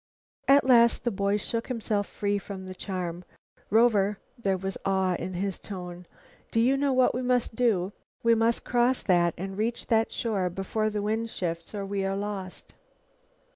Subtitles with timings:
[0.47, 3.23] At last the boy shook himself free from the charm.
[3.69, 6.07] "Rover," there was awe in his tone,
[6.49, 7.93] "do you know what we must do?
[8.23, 12.17] We must cross that and reach that shore before the wind shifts or we are
[12.17, 12.73] lost."